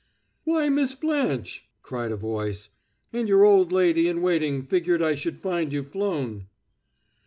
[0.45, 2.69] "Why, Miss Blanche!" cried a voice.
[3.13, 6.47] "And your old lady in waiting figured I should find you flown!"